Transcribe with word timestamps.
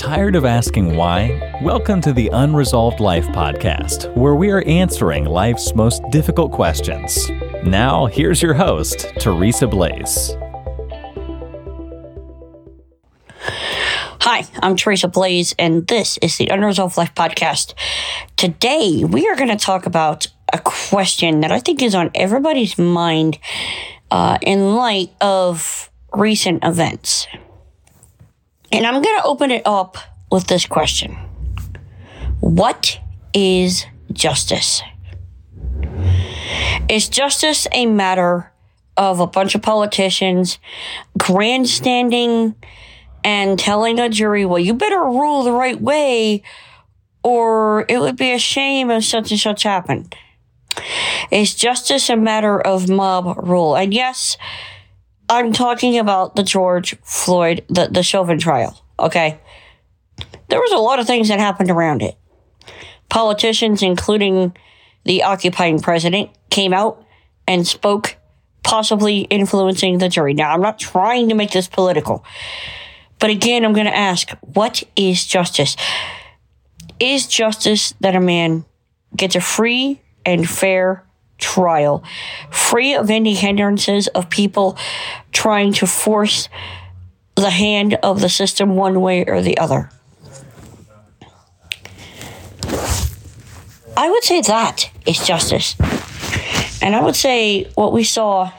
Tired 0.00 0.34
of 0.34 0.46
asking 0.46 0.96
why? 0.96 1.58
Welcome 1.60 2.00
to 2.00 2.14
the 2.14 2.30
Unresolved 2.32 3.00
Life 3.00 3.26
podcast, 3.26 4.10
where 4.16 4.34
we 4.34 4.48
are 4.50 4.62
answering 4.62 5.26
life's 5.26 5.74
most 5.74 6.02
difficult 6.10 6.52
questions. 6.52 7.28
Now, 7.64 8.06
here's 8.06 8.40
your 8.40 8.54
host, 8.54 9.12
Teresa 9.20 9.66
Blaze. 9.66 10.34
Hi, 14.22 14.46
I'm 14.62 14.74
Teresa 14.74 15.06
Blaze, 15.06 15.54
and 15.58 15.86
this 15.86 16.16
is 16.22 16.38
the 16.38 16.46
Unresolved 16.46 16.96
Life 16.96 17.14
podcast. 17.14 17.74
Today, 18.38 19.04
we 19.04 19.28
are 19.28 19.36
going 19.36 19.50
to 19.50 19.62
talk 19.62 19.84
about 19.84 20.28
a 20.50 20.58
question 20.60 21.42
that 21.42 21.52
I 21.52 21.60
think 21.60 21.82
is 21.82 21.94
on 21.94 22.10
everybody's 22.14 22.78
mind 22.78 23.38
uh, 24.10 24.38
in 24.40 24.76
light 24.76 25.10
of 25.20 25.90
recent 26.14 26.64
events. 26.64 27.26
And 28.72 28.86
I'm 28.86 29.02
going 29.02 29.20
to 29.20 29.24
open 29.24 29.50
it 29.50 29.62
up 29.64 29.98
with 30.30 30.46
this 30.46 30.66
question 30.66 31.16
What 32.40 33.00
is 33.34 33.86
justice? 34.12 34.82
Is 36.88 37.08
justice 37.08 37.66
a 37.72 37.86
matter 37.86 38.52
of 38.96 39.20
a 39.20 39.26
bunch 39.26 39.54
of 39.54 39.62
politicians 39.62 40.58
grandstanding 41.18 42.54
and 43.22 43.58
telling 43.58 43.98
a 43.98 44.08
jury, 44.08 44.44
well, 44.44 44.58
you 44.58 44.74
better 44.74 45.02
rule 45.02 45.42
the 45.42 45.52
right 45.52 45.80
way, 45.80 46.42
or 47.22 47.84
it 47.88 47.98
would 47.98 48.16
be 48.16 48.32
a 48.32 48.38
shame 48.38 48.90
if 48.90 49.04
such 49.04 49.30
and 49.30 49.40
such 49.40 49.62
happened? 49.62 50.14
Is 51.30 51.54
justice 51.54 52.10
a 52.10 52.16
matter 52.16 52.60
of 52.60 52.88
mob 52.88 53.36
rule? 53.38 53.76
And 53.76 53.92
yes, 53.94 54.36
I'm 55.30 55.52
talking 55.52 55.96
about 55.96 56.34
the 56.34 56.42
George 56.42 56.96
Floyd, 57.04 57.64
the, 57.68 57.86
the 57.86 58.02
Chauvin 58.02 58.40
trial, 58.40 58.84
okay? 58.98 59.40
There 60.48 60.58
was 60.58 60.72
a 60.72 60.78
lot 60.78 60.98
of 60.98 61.06
things 61.06 61.28
that 61.28 61.38
happened 61.38 61.70
around 61.70 62.02
it. 62.02 62.16
Politicians, 63.08 63.80
including 63.80 64.56
the 65.04 65.22
occupying 65.22 65.78
president, 65.78 66.30
came 66.50 66.74
out 66.74 67.06
and 67.46 67.64
spoke, 67.64 68.16
possibly 68.64 69.20
influencing 69.20 69.98
the 69.98 70.08
jury. 70.08 70.34
Now, 70.34 70.52
I'm 70.52 70.60
not 70.60 70.80
trying 70.80 71.28
to 71.28 71.36
make 71.36 71.52
this 71.52 71.68
political, 71.68 72.24
but 73.20 73.30
again, 73.30 73.64
I'm 73.64 73.72
going 73.72 73.86
to 73.86 73.96
ask 73.96 74.30
what 74.40 74.82
is 74.96 75.24
justice? 75.24 75.76
Is 76.98 77.28
justice 77.28 77.94
that 78.00 78.16
a 78.16 78.20
man 78.20 78.64
gets 79.14 79.36
a 79.36 79.40
free 79.40 80.00
and 80.26 80.48
fair 80.48 81.04
trial, 81.40 82.04
free 82.50 82.94
of 82.94 83.10
any 83.10 83.34
hindrances 83.34 84.08
of 84.08 84.30
people 84.30 84.78
trying 85.32 85.72
to 85.74 85.86
force 85.86 86.48
the 87.34 87.50
hand 87.50 87.94
of 88.02 88.20
the 88.20 88.28
system 88.28 88.76
one 88.76 89.00
way 89.00 89.24
or 89.24 89.40
the 89.42 89.58
other. 89.58 89.90
I 93.96 94.08
would 94.08 94.24
say 94.24 94.40
that 94.42 94.90
is 95.06 95.26
justice. 95.26 95.76
And 96.82 96.94
I 96.96 97.02
would 97.02 97.16
say 97.16 97.64
what 97.74 97.92
we 97.92 98.04
saw 98.04 98.50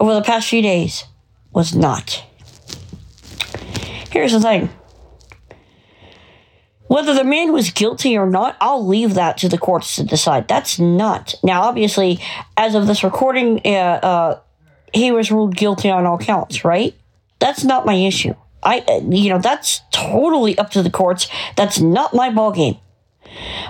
over 0.00 0.14
the 0.14 0.22
past 0.22 0.48
few 0.48 0.62
days 0.62 1.04
was 1.52 1.74
not. 1.74 2.24
Here's 4.10 4.32
the 4.32 4.40
thing 4.40 4.70
whether 6.90 7.14
the 7.14 7.22
man 7.22 7.52
was 7.52 7.70
guilty 7.70 8.18
or 8.18 8.26
not, 8.26 8.56
I'll 8.60 8.84
leave 8.84 9.14
that 9.14 9.38
to 9.38 9.48
the 9.48 9.56
courts 9.56 9.94
to 9.94 10.02
decide. 10.02 10.48
That's 10.48 10.80
not. 10.80 11.36
Now, 11.40 11.62
obviously, 11.62 12.18
as 12.56 12.74
of 12.74 12.88
this 12.88 13.04
recording, 13.04 13.60
uh, 13.64 13.68
uh, 14.02 14.40
he 14.92 15.12
was 15.12 15.30
ruled 15.30 15.54
guilty 15.54 15.88
on 15.88 16.04
all 16.04 16.18
counts, 16.18 16.64
right? 16.64 16.92
That's 17.38 17.62
not 17.62 17.86
my 17.86 17.94
issue. 17.94 18.34
I, 18.64 18.80
uh, 18.80 19.02
you 19.08 19.28
know, 19.28 19.38
that's 19.38 19.82
totally 19.92 20.58
up 20.58 20.70
to 20.70 20.82
the 20.82 20.90
courts. 20.90 21.28
That's 21.56 21.78
not 21.78 22.12
my 22.12 22.28
ballgame. 22.28 22.80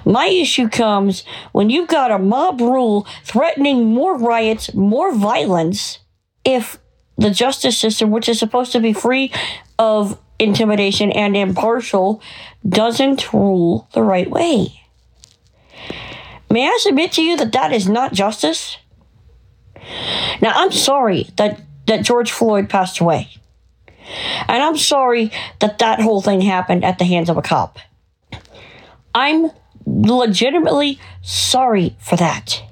My 0.06 0.24
issue 0.24 0.70
comes 0.70 1.22
when 1.52 1.68
you've 1.68 1.88
got 1.88 2.10
a 2.10 2.18
mob 2.18 2.62
rule 2.62 3.06
threatening 3.24 3.92
more 3.92 4.16
riots, 4.16 4.72
more 4.72 5.14
violence, 5.14 5.98
if 6.42 6.78
the 7.18 7.28
justice 7.28 7.76
system, 7.76 8.12
which 8.12 8.30
is 8.30 8.38
supposed 8.38 8.72
to 8.72 8.80
be 8.80 8.94
free 8.94 9.30
of 9.78 10.18
intimidation 10.40 11.12
and 11.12 11.36
impartial 11.36 12.22
doesn't 12.68 13.32
rule 13.32 13.88
the 13.92 14.02
right 14.02 14.30
way. 14.30 14.82
May 16.50 16.66
I 16.66 16.76
submit 16.80 17.12
to 17.12 17.22
you 17.22 17.36
that 17.36 17.52
that 17.52 17.72
is 17.72 17.88
not 17.88 18.12
justice? 18.12 18.76
Now, 20.40 20.52
I'm 20.54 20.72
sorry 20.72 21.28
that, 21.36 21.60
that 21.86 22.04
George 22.04 22.32
Floyd 22.32 22.68
passed 22.68 22.98
away. 23.00 23.28
And 24.48 24.62
I'm 24.62 24.76
sorry 24.76 25.30
that 25.60 25.78
that 25.78 26.00
whole 26.00 26.20
thing 26.20 26.40
happened 26.40 26.84
at 26.84 26.98
the 26.98 27.04
hands 27.04 27.30
of 27.30 27.36
a 27.36 27.42
cop. 27.42 27.78
I'm 29.14 29.50
legitimately 29.86 30.98
sorry 31.22 31.96
for 32.00 32.16
that. 32.16 32.62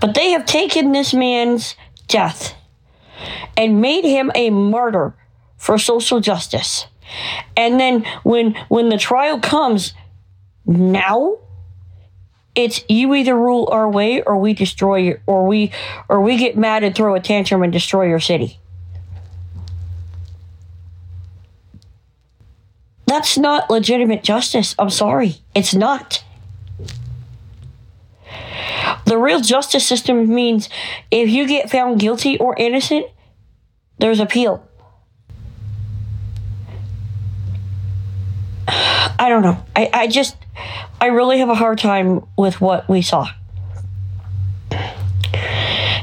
But 0.00 0.14
they 0.14 0.30
have 0.30 0.46
taken 0.46 0.92
this 0.92 1.14
man's 1.14 1.74
death 2.08 2.54
and 3.56 3.80
made 3.80 4.04
him 4.04 4.30
a 4.34 4.50
martyr 4.50 5.14
for 5.56 5.78
social 5.78 6.20
justice. 6.20 6.86
And 7.56 7.78
then 7.78 8.04
when 8.22 8.54
when 8.68 8.88
the 8.88 8.98
trial 8.98 9.40
comes 9.40 9.94
now 10.64 11.38
it's 12.56 12.82
you 12.88 13.14
either 13.14 13.36
rule 13.36 13.68
our 13.70 13.88
way 13.88 14.22
or 14.22 14.38
we 14.38 14.54
destroy 14.54 15.20
or 15.26 15.46
we 15.46 15.70
or 16.08 16.20
we 16.20 16.38
get 16.38 16.56
mad 16.56 16.82
and 16.82 16.94
throw 16.94 17.14
a 17.14 17.20
tantrum 17.20 17.62
and 17.62 17.72
destroy 17.72 18.08
your 18.08 18.18
city. 18.18 18.58
That's 23.06 23.38
not 23.38 23.70
legitimate 23.70 24.24
justice. 24.24 24.74
I'm 24.78 24.90
sorry. 24.90 25.36
It's 25.54 25.74
not. 25.74 26.24
The 29.04 29.18
real 29.18 29.40
justice 29.40 29.86
system 29.86 30.34
means 30.34 30.68
if 31.10 31.28
you 31.28 31.46
get 31.46 31.70
found 31.70 32.00
guilty 32.00 32.36
or 32.38 32.56
innocent, 32.56 33.06
there's 33.98 34.18
appeal. 34.18 34.66
I 39.18 39.28
don't 39.28 39.42
know. 39.42 39.64
I, 39.74 39.90
I 39.92 40.06
just, 40.08 40.36
I 41.00 41.06
really 41.06 41.38
have 41.38 41.48
a 41.48 41.54
hard 41.54 41.78
time 41.78 42.26
with 42.36 42.60
what 42.60 42.88
we 42.88 43.02
saw. 43.02 43.28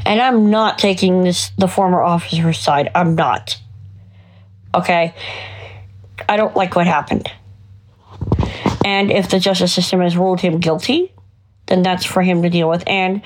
And 0.06 0.22
I'm 0.22 0.50
not 0.50 0.80
taking 0.80 1.24
this, 1.24 1.52
the 1.58 1.68
former 1.68 2.02
officer's 2.02 2.60
side. 2.60 2.92
I'm 2.94 3.16
not. 3.16 3.60
Okay? 4.76 5.16
I 6.28 6.38
don't 6.38 6.56
like 6.56 6.76
what 6.76 6.88
happened. 6.88 7.30
And 8.86 9.12
if 9.12 9.30
the 9.30 9.40
justice 9.40 9.74
system 9.74 10.02
has 10.02 10.18
ruled 10.18 10.42
him 10.42 10.60
guilty, 10.60 11.14
then 11.68 11.84
that's 11.84 12.06
for 12.06 12.22
him 12.22 12.42
to 12.42 12.50
deal 12.50 12.70
with. 12.70 12.84
And 12.86 13.22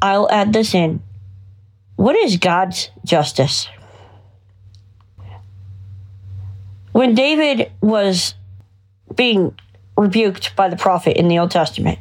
I'll 0.00 0.30
add 0.30 0.52
this 0.52 0.74
in. 0.74 1.02
What 1.96 2.16
is 2.16 2.36
God's 2.36 2.90
justice? 3.04 3.68
When 6.94 7.16
David 7.16 7.72
was 7.80 8.36
being 9.16 9.58
rebuked 9.96 10.54
by 10.54 10.68
the 10.68 10.76
prophet 10.76 11.16
in 11.16 11.26
the 11.26 11.40
Old 11.40 11.50
Testament, 11.50 11.98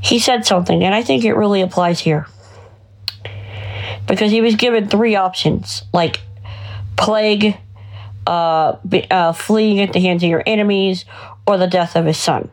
he 0.00 0.20
said 0.20 0.46
something, 0.46 0.84
and 0.84 0.94
I 0.94 1.02
think 1.02 1.24
it 1.24 1.32
really 1.32 1.60
applies 1.60 1.98
here. 1.98 2.28
Because 4.06 4.30
he 4.30 4.40
was 4.40 4.54
given 4.54 4.86
three 4.86 5.16
options 5.16 5.82
like 5.92 6.20
plague, 6.96 7.56
uh, 8.24 8.76
uh, 9.10 9.32
fleeing 9.32 9.80
at 9.80 9.92
the 9.92 9.98
hands 9.98 10.22
of 10.22 10.30
your 10.30 10.44
enemies, 10.46 11.04
or 11.48 11.58
the 11.58 11.66
death 11.66 11.96
of 11.96 12.04
his 12.04 12.16
son. 12.16 12.48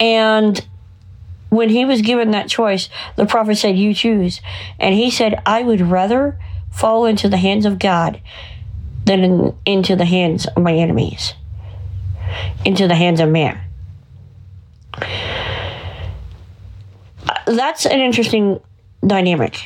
And 0.00 0.66
when 1.50 1.68
he 1.70 1.84
was 1.84 2.02
given 2.02 2.30
that 2.32 2.48
choice, 2.48 2.88
the 3.16 3.26
prophet 3.26 3.56
said, 3.56 3.78
You 3.78 3.94
choose. 3.94 4.40
And 4.78 4.94
he 4.94 5.10
said, 5.10 5.42
I 5.46 5.62
would 5.62 5.80
rather 5.80 6.38
fall 6.70 7.06
into 7.06 7.28
the 7.28 7.36
hands 7.36 7.64
of 7.64 7.78
God 7.78 8.20
than 9.04 9.24
in, 9.24 9.56
into 9.64 9.96
the 9.96 10.04
hands 10.04 10.46
of 10.46 10.62
my 10.62 10.74
enemies, 10.74 11.34
into 12.64 12.86
the 12.86 12.94
hands 12.94 13.20
of 13.20 13.28
man. 13.30 13.58
That's 17.46 17.86
an 17.86 18.00
interesting 18.00 18.60
dynamic. 19.06 19.60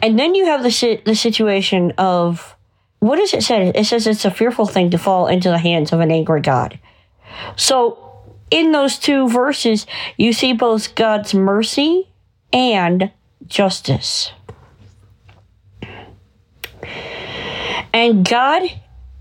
And 0.00 0.18
then 0.18 0.34
you 0.34 0.46
have 0.46 0.62
the, 0.62 1.02
the 1.04 1.14
situation 1.14 1.92
of 1.98 2.56
what 3.00 3.16
does 3.16 3.34
it 3.34 3.42
say? 3.42 3.72
It 3.74 3.84
says 3.84 4.06
it's 4.06 4.24
a 4.24 4.30
fearful 4.30 4.66
thing 4.66 4.90
to 4.90 4.98
fall 4.98 5.26
into 5.26 5.50
the 5.50 5.58
hands 5.58 5.92
of 5.92 6.00
an 6.00 6.10
angry 6.10 6.40
God. 6.40 6.78
So 7.56 8.05
in 8.50 8.72
those 8.72 8.98
two 8.98 9.28
verses, 9.28 9.86
you 10.16 10.32
see 10.32 10.52
both 10.52 10.94
God's 10.94 11.34
mercy 11.34 12.08
and 12.52 13.10
justice. 13.46 14.32
And 17.92 18.28
God 18.28 18.62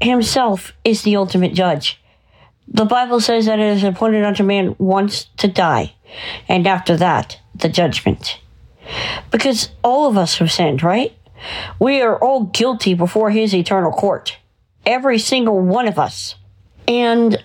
Himself 0.01 0.73
is 0.83 1.03
the 1.03 1.15
ultimate 1.15 1.53
judge. 1.53 2.01
The 2.67 2.85
Bible 2.85 3.19
says 3.19 3.45
that 3.45 3.59
it 3.59 3.77
is 3.77 3.83
appointed 3.83 4.23
unto 4.23 4.43
man 4.43 4.75
once 4.77 5.25
to 5.37 5.47
die, 5.47 5.93
and 6.47 6.67
after 6.67 6.97
that, 6.97 7.39
the 7.53 7.69
judgment. 7.69 8.39
Because 9.31 9.69
all 9.83 10.07
of 10.07 10.17
us 10.17 10.37
have 10.39 10.51
sinned, 10.51 10.83
right? 10.83 11.13
We 11.79 12.01
are 12.01 12.17
all 12.17 12.45
guilty 12.45 12.93
before 12.93 13.31
his 13.31 13.53
eternal 13.53 13.91
court. 13.91 14.37
Every 14.85 15.19
single 15.19 15.59
one 15.59 15.87
of 15.87 15.97
us. 15.97 16.35
And 16.87 17.43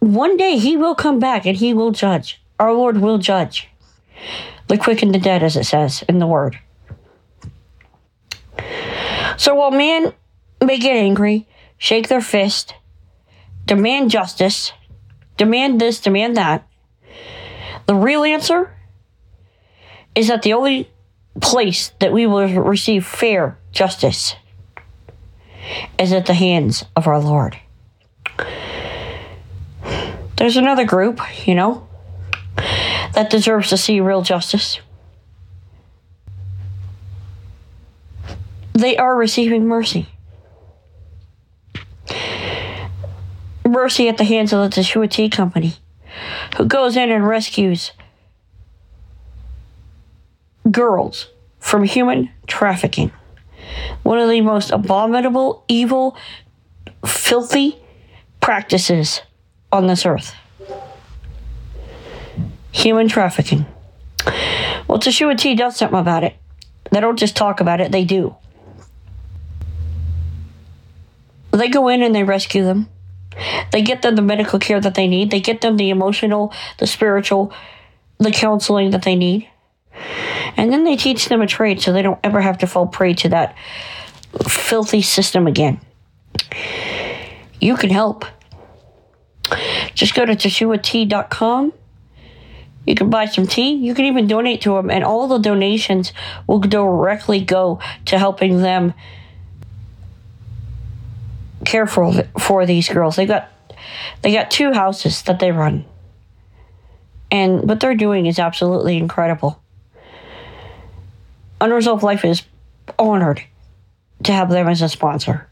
one 0.00 0.36
day 0.36 0.58
he 0.58 0.76
will 0.76 0.94
come 0.94 1.18
back 1.18 1.46
and 1.46 1.56
he 1.56 1.74
will 1.74 1.90
judge. 1.90 2.40
Our 2.58 2.72
Lord 2.72 2.98
will 2.98 3.18
judge. 3.18 3.68
The 4.68 4.78
quick 4.78 5.02
and 5.02 5.14
the 5.14 5.18
dead, 5.18 5.42
as 5.42 5.56
it 5.56 5.64
says 5.64 6.02
in 6.08 6.18
the 6.18 6.26
word. 6.26 6.58
So 9.36 9.54
while 9.54 9.70
men 9.70 10.12
may 10.64 10.78
get 10.78 10.96
angry, 10.96 11.46
shake 11.78 12.08
their 12.08 12.20
fist, 12.20 12.74
demand 13.66 14.10
justice, 14.10 14.72
demand 15.36 15.80
this, 15.80 16.00
demand 16.00 16.36
that, 16.36 16.66
the 17.86 17.94
real 17.94 18.24
answer 18.24 18.74
is 20.14 20.28
that 20.28 20.42
the 20.42 20.54
only 20.54 20.90
place 21.40 21.92
that 22.00 22.12
we 22.12 22.26
will 22.26 22.48
receive 22.48 23.06
fair 23.06 23.58
justice 23.70 24.34
is 25.98 26.12
at 26.12 26.26
the 26.26 26.34
hands 26.34 26.84
of 26.96 27.06
our 27.06 27.20
Lord. 27.20 27.58
There's 30.36 30.56
another 30.56 30.84
group, 30.84 31.20
you 31.46 31.54
know, 31.54 31.88
that 33.14 33.30
deserves 33.30 33.70
to 33.70 33.76
see 33.76 34.00
real 34.00 34.22
justice. 34.22 34.80
They 38.74 38.98
are 38.98 39.16
receiving 39.16 39.66
mercy. 39.66 40.06
Mercy 43.66 44.08
at 44.08 44.18
the 44.18 44.24
hands 44.24 44.52
of 44.52 44.70
the 44.70 44.80
Teshuah 44.80 45.10
Tea 45.10 45.30
Company, 45.30 45.74
who 46.56 46.66
goes 46.66 46.96
in 46.96 47.10
and 47.10 47.26
rescues 47.26 47.92
girls 50.70 51.30
from 51.58 51.84
human 51.84 52.30
trafficking. 52.46 53.10
One 54.02 54.18
of 54.18 54.28
the 54.28 54.42
most 54.42 54.70
abominable, 54.70 55.64
evil, 55.68 56.16
filthy 57.04 57.78
practices 58.40 59.22
on 59.76 59.86
this 59.86 60.04
earth. 60.04 60.34
Human 62.72 63.08
trafficking. 63.08 63.66
Well, 64.88 64.98
Teshuah 64.98 65.38
Tea 65.38 65.54
does 65.54 65.76
something 65.76 65.98
about 65.98 66.24
it. 66.24 66.36
They 66.90 67.00
don't 67.00 67.18
just 67.18 67.36
talk 67.36 67.60
about 67.60 67.80
it, 67.80 67.92
they 67.92 68.04
do. 68.04 68.36
They 71.52 71.68
go 71.68 71.88
in 71.88 72.02
and 72.02 72.14
they 72.14 72.24
rescue 72.24 72.64
them. 72.64 72.88
They 73.72 73.82
get 73.82 74.02
them 74.02 74.16
the 74.16 74.22
medical 74.22 74.58
care 74.58 74.80
that 74.80 74.94
they 74.94 75.06
need. 75.06 75.30
They 75.30 75.40
get 75.40 75.60
them 75.60 75.76
the 75.76 75.90
emotional, 75.90 76.52
the 76.78 76.86
spiritual, 76.86 77.52
the 78.18 78.30
counseling 78.30 78.90
that 78.90 79.02
they 79.02 79.16
need. 79.16 79.48
And 80.56 80.72
then 80.72 80.84
they 80.84 80.96
teach 80.96 81.28
them 81.28 81.42
a 81.42 81.46
trade 81.46 81.80
so 81.80 81.92
they 81.92 82.02
don't 82.02 82.20
ever 82.22 82.40
have 82.40 82.58
to 82.58 82.66
fall 82.66 82.86
prey 82.86 83.14
to 83.14 83.28
that 83.30 83.56
filthy 84.46 85.02
system 85.02 85.46
again. 85.46 85.80
You 87.60 87.76
can 87.76 87.90
help. 87.90 88.24
Just 89.96 90.14
go 90.14 90.26
to 90.26 90.36
teshuatea.com. 90.36 91.72
You 92.84 92.94
can 92.94 93.10
buy 93.10 93.24
some 93.24 93.46
tea. 93.46 93.74
You 93.74 93.94
can 93.94 94.04
even 94.04 94.26
donate 94.28 94.60
to 94.60 94.74
them, 94.74 94.90
and 94.90 95.02
all 95.02 95.26
the 95.26 95.38
donations 95.38 96.12
will 96.46 96.60
directly 96.60 97.40
go 97.40 97.80
to 98.04 98.18
helping 98.18 98.58
them 98.58 98.92
care 101.64 101.86
for, 101.86 102.12
for 102.38 102.66
these 102.66 102.88
girls. 102.88 103.16
They 103.16 103.26
got 103.26 103.48
they 104.22 104.32
got 104.32 104.50
two 104.50 104.72
houses 104.72 105.22
that 105.22 105.40
they 105.40 105.50
run, 105.50 105.86
and 107.30 107.66
what 107.66 107.80
they're 107.80 107.96
doing 107.96 108.26
is 108.26 108.38
absolutely 108.38 108.98
incredible. 108.98 109.60
Unresolved 111.60 112.02
Life 112.02 112.24
is 112.24 112.42
honored 112.98 113.42
to 114.24 114.32
have 114.32 114.50
them 114.50 114.68
as 114.68 114.82
a 114.82 114.88
sponsor. 114.88 115.48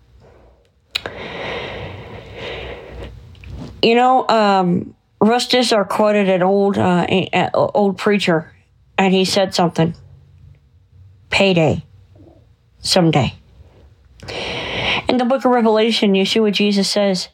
You 3.84 3.94
know, 3.94 4.26
um, 4.26 4.94
Rustis 5.20 5.70
are 5.70 5.84
quoted 5.84 6.30
an 6.30 6.42
old 6.42 6.78
uh, 6.78 7.06
old 7.52 7.98
preacher, 7.98 8.50
and 8.96 9.12
he 9.12 9.26
said 9.26 9.54
something. 9.54 9.94
Payday, 11.28 11.84
someday. 12.78 13.34
In 15.06 15.18
the 15.18 15.26
book 15.26 15.44
of 15.44 15.50
Revelation, 15.50 16.14
Yeshua 16.14 16.50
Jesus 16.50 16.88
says, 16.88 17.28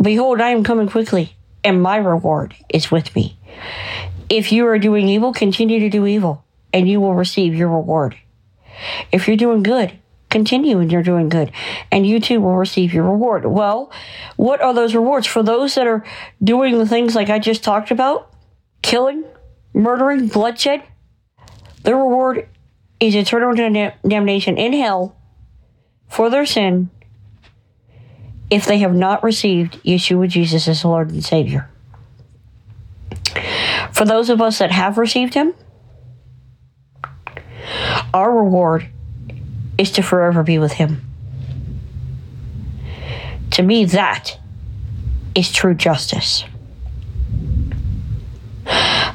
"Behold, 0.00 0.40
I 0.40 0.50
am 0.50 0.62
coming 0.62 0.88
quickly, 0.88 1.34
and 1.64 1.82
my 1.82 1.96
reward 1.96 2.54
is 2.68 2.92
with 2.92 3.16
me. 3.16 3.36
If 4.28 4.52
you 4.52 4.68
are 4.68 4.78
doing 4.78 5.08
evil, 5.08 5.32
continue 5.32 5.80
to 5.80 5.90
do 5.90 6.06
evil, 6.06 6.44
and 6.72 6.88
you 6.88 7.00
will 7.00 7.14
receive 7.14 7.56
your 7.56 7.70
reward. 7.70 8.14
If 9.10 9.26
you're 9.26 9.36
doing 9.36 9.64
good, 9.64 9.98
continue 10.30 10.78
and 10.78 10.90
you're 10.90 11.02
doing 11.02 11.28
good, 11.28 11.52
and 11.90 12.06
you 12.06 12.20
too 12.20 12.40
will 12.40 12.56
receive 12.56 12.94
your 12.94 13.04
reward. 13.04 13.44
Well, 13.44 13.92
what 14.36 14.62
are 14.62 14.72
those 14.72 14.94
rewards? 14.94 15.26
For 15.26 15.42
those 15.42 15.74
that 15.74 15.86
are 15.86 16.04
doing 16.42 16.78
the 16.78 16.86
things 16.86 17.14
like 17.14 17.28
I 17.28 17.38
just 17.38 17.62
talked 17.62 17.90
about 17.90 18.32
killing, 18.82 19.24
murdering, 19.74 20.28
bloodshed 20.28 20.82
the 21.82 21.94
reward 21.94 22.48
is 22.98 23.14
eternal 23.14 23.54
damnation 24.06 24.58
in 24.58 24.72
hell 24.74 25.16
for 26.08 26.28
their 26.28 26.44
sin 26.44 26.90
if 28.50 28.66
they 28.66 28.78
have 28.78 28.94
not 28.94 29.22
received 29.22 29.82
Yeshua 29.84 30.28
Jesus 30.28 30.68
as 30.68 30.84
Lord 30.84 31.10
and 31.10 31.24
Savior. 31.24 31.70
For 33.92 34.04
those 34.04 34.28
of 34.28 34.42
us 34.42 34.58
that 34.58 34.72
have 34.72 34.98
received 34.98 35.34
Him, 35.34 35.54
our 38.12 38.34
reward 38.34 38.88
is 39.80 39.90
to 39.92 40.02
forever 40.02 40.42
be 40.42 40.58
with 40.58 40.72
Him. 40.72 41.00
To 43.52 43.62
me, 43.62 43.86
that 43.86 44.38
is 45.34 45.50
true 45.50 45.74
justice. 45.74 46.44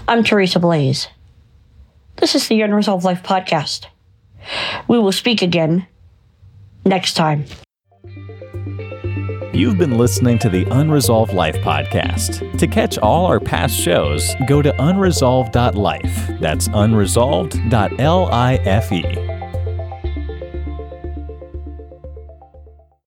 I'm 0.07 0.23
Teresa 0.23 0.59
Blaze. 0.59 1.07
This 2.15 2.33
is 2.33 2.47
the 2.47 2.61
Unresolved 2.61 3.03
Life 3.03 3.21
Podcast. 3.21 3.85
We 4.87 4.97
will 4.97 5.11
speak 5.11 5.43
again 5.43 5.85
next 6.83 7.13
time. 7.13 7.45
You've 9.53 9.77
been 9.77 9.97
listening 9.97 10.37
to 10.39 10.49
the 10.49 10.65
Unresolved 10.71 11.33
Life 11.33 11.55
podcast. 11.57 12.57
To 12.57 12.67
catch 12.67 12.97
all 12.97 13.25
our 13.25 13.39
past 13.39 13.79
shows, 13.79 14.35
go 14.47 14.61
to 14.61 14.73
unresolved.life. 14.73 16.39
That's 16.41 16.67
unresolved.life. 16.69 19.24